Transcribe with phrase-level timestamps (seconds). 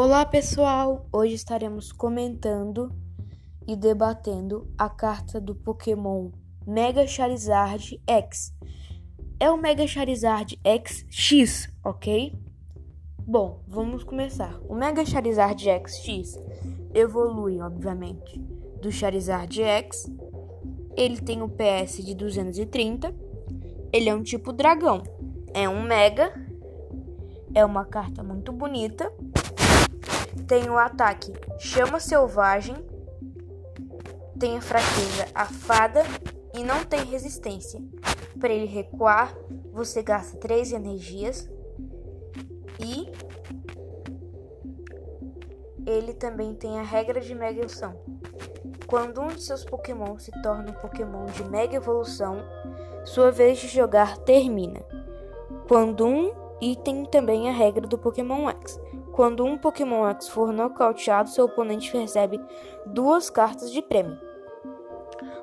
[0.00, 1.08] Olá pessoal!
[1.12, 2.94] Hoje estaremos comentando
[3.66, 6.30] e debatendo a carta do Pokémon
[6.64, 8.54] Mega Charizard X.
[9.40, 12.32] É o Mega Charizard X ok?
[13.26, 14.60] Bom, vamos começar.
[14.68, 16.40] O Mega Charizard XX
[16.94, 18.38] evolui, obviamente,
[18.80, 20.08] do Charizard X.
[20.96, 23.12] Ele tem o PS de 230.
[23.92, 25.02] Ele é um tipo dragão.
[25.52, 26.32] É um Mega.
[27.52, 29.12] É uma carta muito bonita
[30.46, 32.76] tem o ataque Chama Selvagem,
[34.38, 36.02] tem a fraqueza a Fada
[36.54, 37.80] e não tem resistência.
[38.38, 39.36] Para ele recuar,
[39.72, 41.50] você gasta 3 energias
[42.78, 43.10] e
[45.84, 47.98] ele também tem a regra de Mega Evolução.
[48.86, 52.36] Quando um de seus Pokémon se torna um Pokémon de Mega Evolução,
[53.04, 54.80] sua vez de jogar termina.
[55.66, 58.80] Quando um item também a regra do Pokémon X.
[59.12, 62.40] Quando um Pokémon X for nocauteado, seu oponente recebe
[62.86, 64.18] duas cartas de prêmio.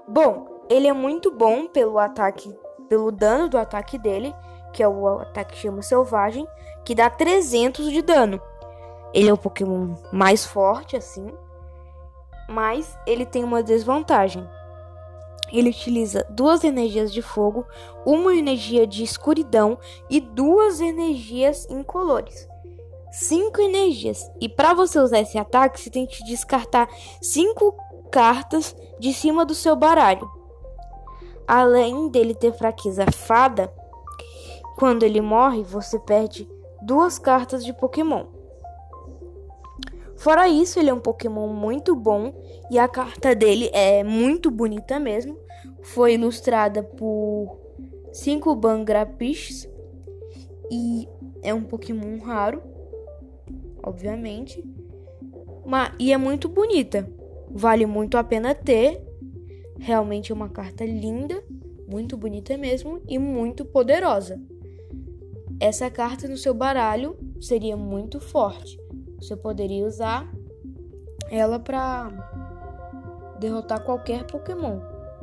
[0.08, 2.56] Bom, ele é muito bom pelo ataque,
[2.88, 4.34] pelo dano do ataque dele,
[4.72, 6.48] que é o ataque chama selvagem,
[6.84, 8.42] que dá 300 de dano.
[9.14, 11.28] Ele é o Pokémon mais forte assim,
[12.50, 14.48] mas ele tem uma desvantagem.
[15.52, 17.66] Ele utiliza duas energias de fogo,
[18.06, 19.78] uma energia de escuridão
[20.10, 22.48] e duas energias incolores
[23.16, 24.30] cinco energias.
[24.42, 26.90] E para você usar esse ataque, você tem que descartar
[27.22, 27.74] cinco
[28.12, 30.30] cartas de cima do seu baralho.
[31.48, 33.74] Além dele ter fraqueza fada,
[34.78, 36.50] quando ele morre, você perde
[36.82, 38.26] duas cartas de Pokémon.
[40.26, 42.34] Fora isso, ele é um Pokémon muito bom
[42.72, 45.38] e a carta dele é muito bonita mesmo.
[45.84, 47.60] Foi ilustrada por
[48.12, 49.70] cinco Bangrapish
[50.72, 51.08] e
[51.44, 52.60] é um Pokémon raro
[53.84, 54.68] obviamente.
[55.64, 57.08] Mas, e é muito bonita.
[57.52, 59.00] Vale muito a pena ter.
[59.78, 61.40] Realmente é uma carta linda,
[61.88, 64.42] muito bonita mesmo e muito poderosa.
[65.60, 68.84] Essa carta no seu baralho seria muito forte.
[69.20, 70.28] Você poderia usar
[71.30, 72.10] ela para
[73.40, 74.80] derrotar qualquer Pokémon.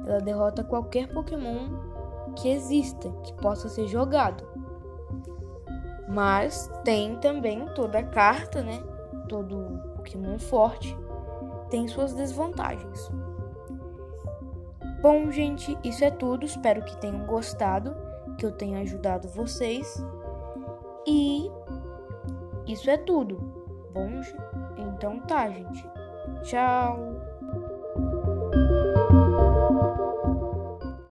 [0.06, 1.68] Ela derrota qualquer Pokémon
[2.36, 4.44] que exista, que possa ser jogado.
[6.08, 8.82] Mas tem também toda a carta, né?
[9.28, 10.96] Todo Pokémon forte
[11.72, 13.10] tem suas desvantagens.
[15.00, 16.44] Bom, gente, isso é tudo.
[16.44, 17.96] Espero que tenham gostado,
[18.36, 20.04] que eu tenha ajudado vocês.
[21.06, 21.50] E
[22.66, 23.61] isso é tudo.
[23.92, 24.20] Bom,
[24.76, 25.88] então tá, gente.
[26.42, 27.31] Tchau.